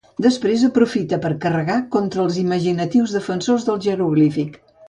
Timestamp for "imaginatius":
2.47-3.17